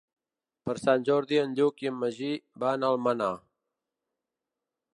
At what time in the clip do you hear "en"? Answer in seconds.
1.41-1.53, 1.91-1.99